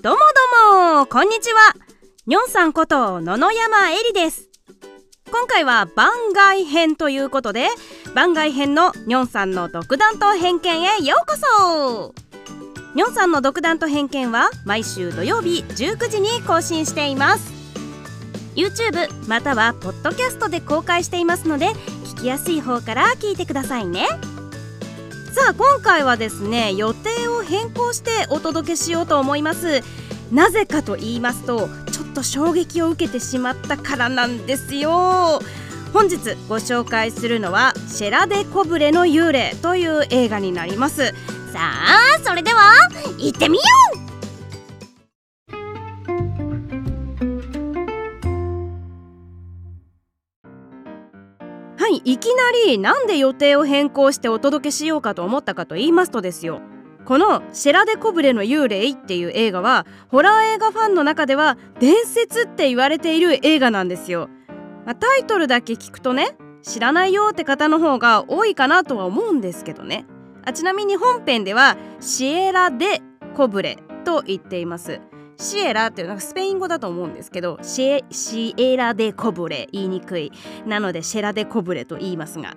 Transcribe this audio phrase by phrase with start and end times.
[0.00, 1.74] どうもどうもこんにちは。
[2.24, 4.48] にょんさんこと野々山えりです。
[5.28, 7.66] 今回は番外編ということで
[8.14, 12.14] 番外編のにょんさんの独断と偏見へようこそ。
[12.94, 17.52] にょんさんの独断と偏見は毎週土曜日19時に更新しています。
[18.54, 21.70] YouTube またはポッドキャストで公開していますので
[22.04, 24.06] 聞きやすい方から聞いてくださいね。
[25.38, 29.82] さあ今回はですね予定を変更してお届けしようと思います。
[30.32, 35.40] なぜかと言いますとちょっと衝撃を受けてしまったからなんですよ。
[35.92, 36.16] 本日
[36.48, 41.14] ご紹介するのはシェラデ・コブレの幽霊という映画になります。
[41.52, 42.72] さあそれでは
[43.18, 43.62] 行ってみよ
[44.04, 44.07] う
[51.88, 56.60] はいいきなりなんで予定を変更してお届けしようかと思ったかと言いますとですよ。
[57.06, 64.28] この「シェラデ・コブレの幽霊」っていう映画はホラー映画ファンの中では伝説って言われている映画なんですよ、
[64.84, 70.04] まあ、タイトルだけ聞くとね知らないよって方の方が多いかなとは思うんですけどね。
[70.44, 73.00] あちなみに本編ではシエラ・デ・
[73.34, 75.00] コブレと言っています。
[75.38, 80.32] シエラっていうのはスペイン語だと思うんですけどシエシエラ・デ・コブレ言いにくい。
[80.66, 82.56] なのでシェラ・デ・コブレと言いますが。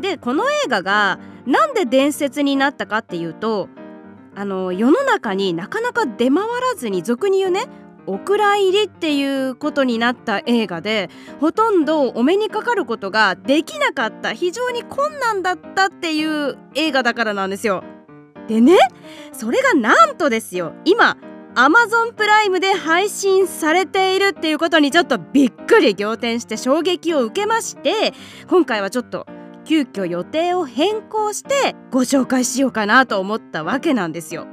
[0.00, 3.68] でこの映画がなんで伝説になったかっていうと
[4.34, 7.66] あの世の中になかなか出回らずに俗に言うね
[8.06, 17.82] お蔵入りっていうことになった映画でほとんどお目にかかることができなかった非常に困難だったっていう映画だからなんですよ。
[18.48, 18.76] でね
[19.32, 20.74] それがなんとですよ。
[20.84, 21.16] 今
[21.56, 28.12] Amazon プライムで配信されているっていうことにちょっとびっくり仰天して衝撃を受けまして
[28.46, 29.26] 今回はちょっと
[29.64, 34.46] 急遽予定を変更してご紹介しようかなと思ったわけなんですよ。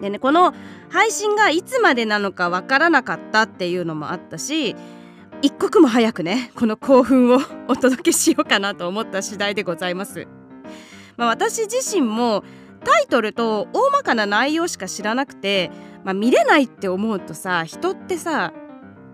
[0.00, 0.52] でねこの
[0.90, 4.74] 配信がいつまでなのかわからなかったっていうのもあったし
[5.40, 10.26] 一刻も早くねこの興奮をお届けしようかなと思った次第でございます。
[11.16, 12.42] まあ、私自身も
[12.84, 15.70] タイトルと大まかな内容しか知らなくて、
[16.04, 18.52] まあ、見れないって思うとさ人ってさ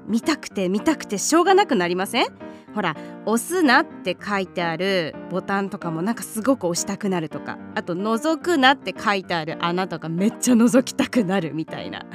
[0.07, 2.27] 見たくて見たくてしょうがなくなりません？
[2.75, 12.07] ほら押すなって書いてあるボタンとかもなんかすごく押したくなるとかあと覗くなって書いてある穴とかめっちゃ覗きたくなるみたいな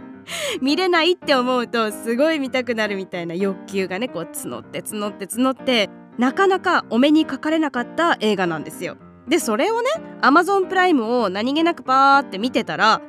[0.62, 8.96] 見れないって思うとすごい見たくなるみたいな欲求がねこう募って募って募ってなかなかお目にかかれなかった映画なんですよ。
[9.26, 9.88] でそれをね
[10.20, 13.00] Amazon プライムを何気なくパーって見てたら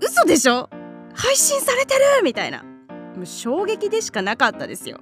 [0.00, 0.68] 嘘でしょ？
[1.14, 2.22] 配信されてる！
[2.22, 2.62] みたいな。
[2.62, 5.00] もう衝撃でしかなかったですよ。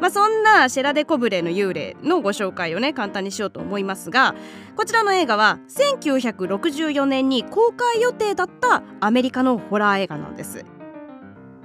[0.00, 4.34] まあ、そんなシェラデ・コブレの幽霊のご紹介をね簡単にしようと思いますが
[4.76, 10.64] こちらの映画は1964年に公開予定だったアメリカのホラー映画なんです。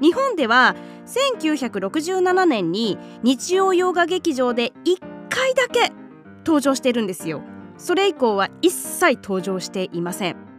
[0.02, 0.75] 日本では
[1.06, 5.00] 1967年に日曜洋画劇場で1
[5.30, 5.94] 回だけ
[6.46, 7.42] 登場してるんですよ。
[7.78, 10.53] それ以降は一切登場していません。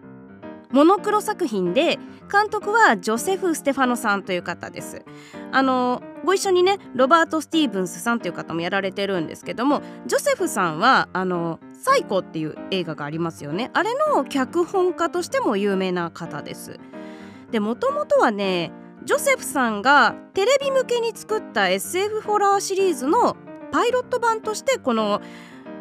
[0.75, 2.01] モノクロ作品で
[2.33, 5.05] 監督はジョセフ・ステファノさんという方です。
[5.53, 13.71] あのご一緒にねロバート・スティーブンスさんという方もやられてるんですけどもジョセフさんはあのサイコっていう映画がありますよね。
[13.73, 16.81] あれの脚本家としても有名な方です。
[17.53, 18.73] でもともとはね
[19.05, 23.37] ジョセフさんがテレビ向けに作った SF ホラーシリーズの
[23.71, 25.23] パイロット版としてこの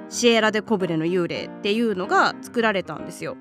[0.09, 3.37] シエラ・デ・コブレの幽霊っていうのが作られたんですよ。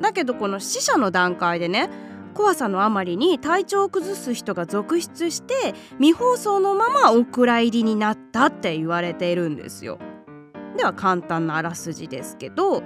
[0.00, 1.88] だけどこの死者の段階でね
[2.34, 9.98] 怖さのあまりに体調を崩す人が続出して未放送のままお蔵入りになったって言われているんですよ。
[10.76, 12.82] では簡単なあらすじですけど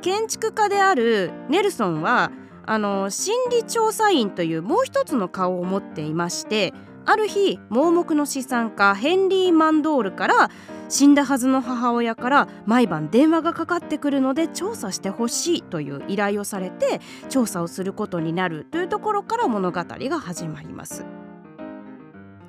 [0.00, 2.30] 建築家であるネルソンは
[2.64, 6.72] あの心理調査員というもう一つの顔を持っていまして
[7.06, 10.50] ある日盲目の資産家ヘンリー・マンドールから
[10.88, 18.66] 死んだはずの母親から毎晩電話がかかってくるので調査してほしいという依頼をされて調査をすることになる。
[18.70, 21.04] というところから物語が始まります。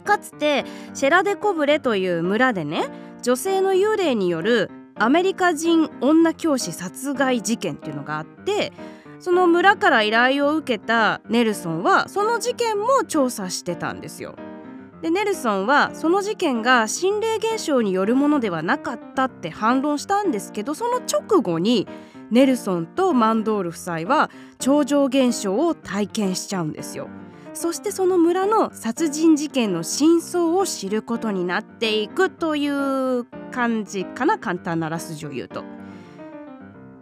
[0.03, 2.89] かつてシェラデコブレという村でね
[3.21, 8.73] 女性の幽霊によるアメリカ人女教師殺害事件っていうのがあって
[9.21, 14.35] その村から依頼を受けたネルソンはその事件も調査してたんですよ。
[15.03, 21.87] でネルソンはその事件が心霊現象によるものではなかったって反論したんですけどその直後に
[22.31, 27.07] ネルソンとマンドール夫妻は超常現象を体験しちゃうんですよ。
[27.53, 35.80] そしてその村の殺人事件の真相を知ることになっていくという感じかな簡単ならすじを言うと。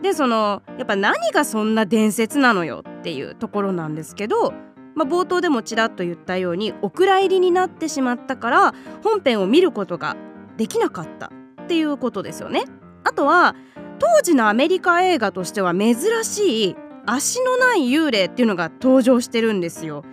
[0.01, 4.53] でそのやっぱ何がそんな伝説なのよっていうところなんですけど
[4.99, 10.17] まあ、冒頭でもちらっと言ったようにお蔵入りになってしまったから本編を見ることが
[10.57, 11.31] できなかった
[11.63, 12.65] っていうことですよね。
[13.05, 13.55] あとは
[13.99, 16.75] 当時のアメリカ映画としては珍しい
[17.05, 20.03] 足のない幽霊っていうのが登場してるんですよ。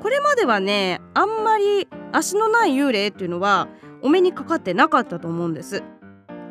[0.00, 3.68] これまではねあんまり足のない幽霊っていうのは
[4.02, 5.84] お目にかかってなかったと思うんです。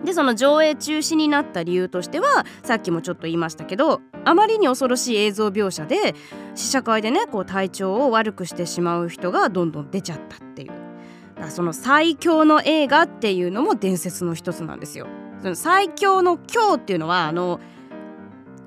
[0.03, 6.15] でその上映中止になった理由としてはさっきもちょっと言いましたけどあまりに恐ろしい映像描写で
[6.55, 10.81] 試写会でねこう体調を悪くしてしまう人がどんどん出ちゃったっていうだか
[11.47, 15.07] らその最強の映画っていうのも伝説の一つなんですよ。
[15.41, 17.59] その最強の今日っていうのはあの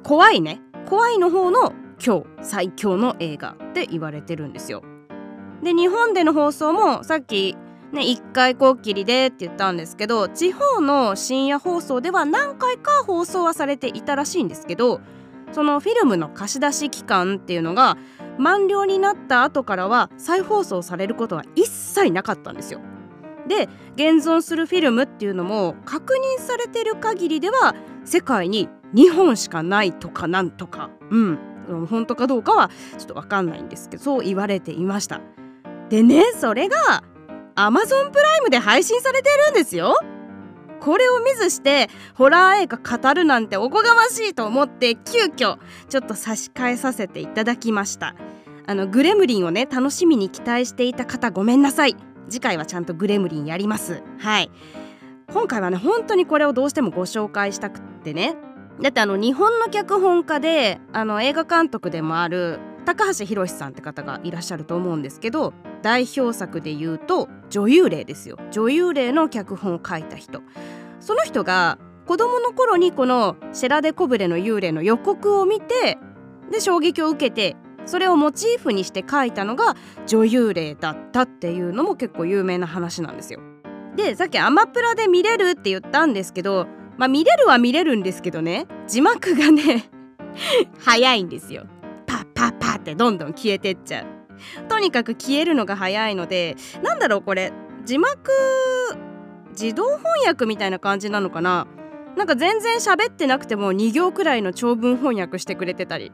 [0.02, 1.72] 怖いね怖いの方の
[2.04, 4.82] 今日最強の映画って言われてるんですよ。
[5.62, 7.56] で日本での放送もさっき
[7.94, 15.00] ね1回こっきりでって言ったんですけど地方の深夜放送では何回か放送はされていたらしいんですけど
[15.52, 17.96] そのフィルムの貸し出し期間っていうのが
[18.38, 22.80] 満了になった後からは再放送されることは一切なかったんですよ。
[23.46, 27.74] で現存するフィルムっていうのも確認されてる限りでは
[28.04, 31.38] 世界に2本しかないとかなんとかうん
[31.88, 35.20] 本当かどうかはちょっと分かんないんですけどそう言われていました
[35.90, 37.04] でねそれが
[37.56, 39.96] Amazon プライムで配信されてるんですよ。
[40.80, 45.58] これを見ずしてホラー映画語るなんておこがましいと思って急遽
[45.88, 48.14] ちょっと差し替えさせていただきました。
[48.66, 51.96] あのグレムリンをね楽しみに期待していた方ごめんなさい。
[52.28, 54.02] 次回はちゃんとグレムリンやります。
[54.18, 54.50] はい。
[55.32, 58.36] 今回はね本当にこれをどうしてもご紹介したくってね。
[58.80, 65.52] だってあの日本の脚本家であの映画監督でもある高橋宏さんって方がいらっしゃると思うんですけど
[65.82, 70.42] 代表作で言うと女優霊ですよ女優霊の脚本を書いた人
[71.00, 75.98] その人が子供の頃にこの「シェラデコブレの幽霊」の予告を見て
[76.50, 79.76] で衝撃を受けてそれをモチーフにして書いたのが
[80.06, 83.40] 女優霊だったっていうのも結構有名な話なんですよ。
[83.96, 86.66] でさっきアマプラで見れるって言ったんですけど
[86.96, 89.88] まあ見れるは見れるんですけどね字幕がね
[90.80, 91.66] 早いんですよ。
[92.44, 94.68] パッパってどんどん消えてっちゃう。
[94.68, 97.52] とにかく消えるのが早いのでなんだろうこれ。
[97.84, 98.30] 字幕
[99.50, 101.66] 自動翻訳みたいな感じなのかな。
[102.16, 106.12] なんか全然喋ってなくても2行くらいの長文翻訳してくれてたり。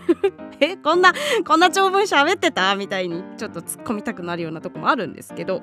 [0.60, 1.12] えこんな
[1.46, 2.74] こんな長文喋ってた？
[2.76, 5.62] みたいにちょっと突っ込みたくなるようなとこもあるんですけど。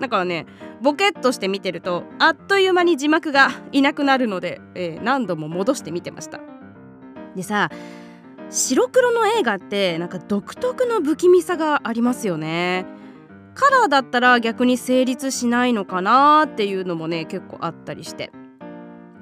[0.00, 0.46] だからね
[0.80, 6.40] ボケっとして見てるとあっという間に字幕がいなくなるので、えー、何度も戻して見てました。
[7.36, 7.68] でさ
[8.50, 12.84] 白黒の映画ってなんか独特の不気味さがありますよね。
[13.54, 18.32] カラーだったら逆に成立しないのかなっていうのもね結構あったりして。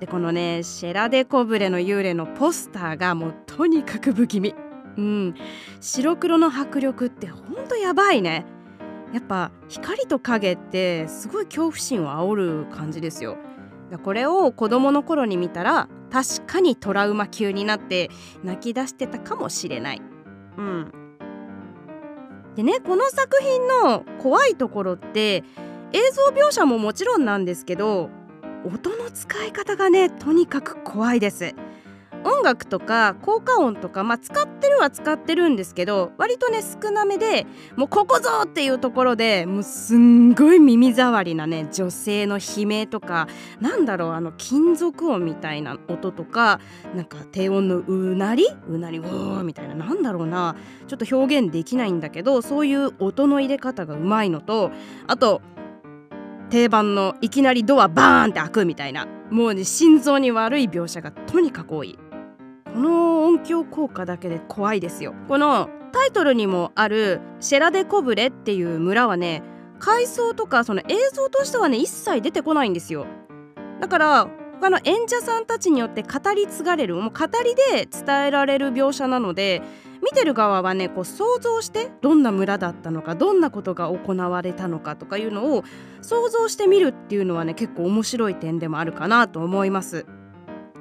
[0.00, 4.54] でこのねシェラデコブレの幽霊のポスターがもうとにかく不気味。
[4.96, 5.34] うん。
[5.80, 8.46] 白黒の迫力ってほんとやばいね。
[9.12, 13.36] やっぱ光と影ってすごい恐怖心を煽る感じですよ。
[14.02, 18.10] これを子供の頃に見たら確かにトラウマ級になって
[18.42, 20.02] 泣き出してたかもしれない。
[20.56, 20.92] うん。
[22.56, 25.44] でねこの作品の怖いところって
[25.92, 28.10] 映像描写ももちろんなんですけど
[28.64, 31.54] 音の使い方がねとにかく怖いです。
[32.28, 43.28] 音楽とか効果音とか、まあ、使ってるは使ってるんですけど割とね少なめでもうここぞっていうところでもうすんごい耳障りなね女性の悲鳴とか
[43.60, 46.60] なんだろうあの金属音みたいな音とか
[46.94, 54.70] なんか低音のうなりうなりうーみたいななんだろうなちょっと表現できないんだけどそういう音の入れ方がうまいのと
[55.06, 55.40] あと
[56.50, 61.98] 定番のいきなりドアバーンって開くみたいなもうね心臓に悪い描写がとにかく多い。
[62.74, 65.14] この音響効果だけで怖いですよ。
[65.28, 69.42] このタイトルにもあるシェラデコブレっていう村はね
[69.78, 73.06] 階層とかその映像としてはね一切出てこないんですよ。
[73.80, 74.28] だから
[74.60, 79.62] 他の演者さんたちによって語り継がれるもう語りで伝えられる描写なので
[80.02, 85.64] 見てる側はねこう想像してどんな村だったのかどんなことが行われたのかとかいうのを
[86.02, 90.06] 想像してみるっていうのはね結構面白い点でもあるかなと思います。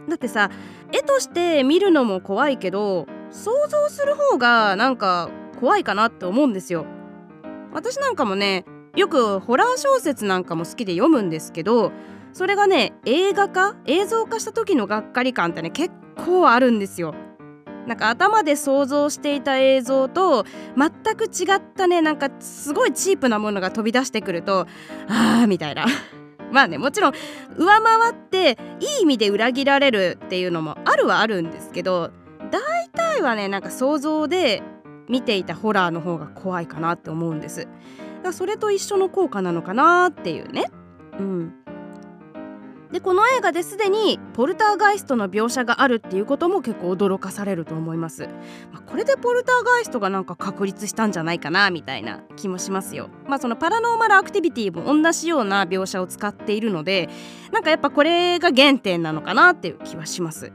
[0.07, 0.49] だってさ
[0.91, 6.85] 絵として見るのも怖いけど想像する方がなんか怖いかなって思うんですよ。
[7.73, 11.91] 私なんかもねよくホラー小説なんかも好きで読むんですけど
[12.33, 17.13] それがね映画化映像化した時のがっかり感ってね結構あるんですよ。
[17.85, 20.45] なんか頭で想像していた映像と
[20.75, 24.67] 全く違ったねなんかすごいチープなものが飛び出してくると
[25.07, 25.85] あーみたいな。
[26.51, 27.13] まあねもちろん
[27.57, 32.11] 上回っていい意味で裏切られるっていうのもあるはあるんですけど
[32.51, 34.61] 大体はねなんか想像で
[35.09, 37.67] 見ていたホラーの方が怖いかなって思うんです。
[38.23, 40.65] だそれと一緒の効果なのかなっていうね。
[41.19, 41.53] うん。
[42.91, 48.27] でこの映画ですでにポルターガイストの描写があるっていうことも結構驚かされると思います、
[48.72, 53.10] まあ、これでポルターガイストがなんか確立したんじゃないかなみたいな気もしますよ。
[53.27, 57.10] まあそのパラノーマルアクティビティも同じような描写を使っているので
[57.51, 60.51] なんかやっぱこれが原点なのかなっていう気はします。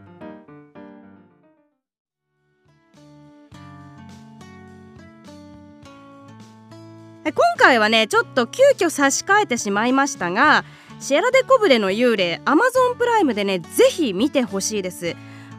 [7.25, 10.65] 今回はねちょっと急遽差し替えてしまいましたが
[11.03, 15.17] シェラデコブレの幽霊 Amazon プライムでねぜひ見てほしいです。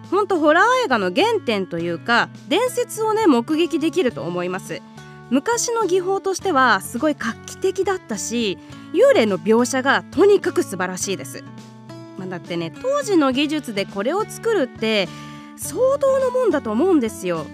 [0.10, 4.82] ほんとホラー映画の原点というか伝説をね目撃できると思います。
[5.30, 8.58] 昔の技法としてはすごい画期的だったし
[8.94, 11.44] 幽霊の描写がとにかく素晴らしいです、
[12.18, 15.08] まあ、だってね当時の技術でこれを作るって
[15.58, 17.46] 相当のもんだと思うんですよ、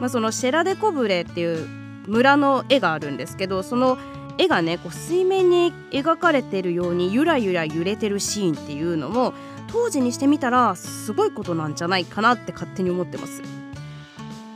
[0.00, 1.68] まあ、そのシェラデコブレっていう
[2.08, 3.98] 村の絵があるんですけどその
[4.38, 9.34] 絵がねこう水面に描かれてるようにゆらゆら揺れてるシーンっていうのも
[9.68, 13.42] 当時にしてみたらすごいことなんじゃないかなって勝手に思ってます。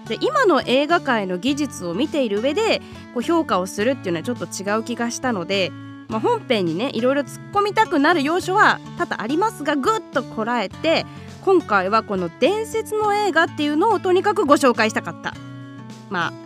[0.09, 2.81] で今の映画界の技術を見ている上で
[3.13, 5.73] こう評価をするっていうのはちょっと違う気がしたので、
[6.09, 11.05] まあ、本編にねいろいろ突っ込みたくなる要所は多々ありますがぐっとこらえて
[11.45, 15.35] 今回はこの伝説の映画っていうのをとにかくご紹介したかった。
[16.09, 16.46] まあ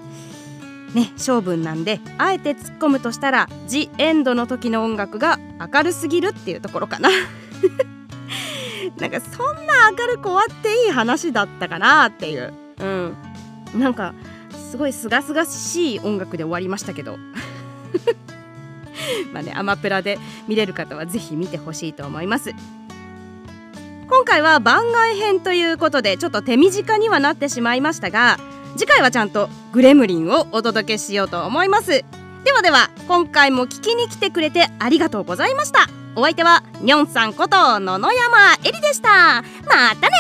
[0.95, 5.39] ね性分なんであえて突っ込むとしたら「ジ・エンド」の時の音楽が
[5.73, 7.11] 明るすぎるっていうところかな。
[8.99, 12.53] なんかそんな明るく終わっていい話だったかなっていう。
[12.81, 13.17] うん。
[13.75, 14.15] なんか
[14.71, 17.19] すごいすがすがしい音楽で終わりましたけど。
[19.33, 20.19] まあねアマプラで
[20.49, 22.53] 見れる方は是非見てほしいと思います。
[24.09, 28.39] 今回は番外編ということでちょっと手短にはなってしまいましたが
[28.81, 32.03] 次回はちゃんとグレムリンをお届けしようと思います。
[32.45, 35.87] ではでは今回も聞きに来てくれてありがとうございました。
[36.17, 39.43] お相手はニョンさんこと野々山えりでした。
[39.67, 40.17] またね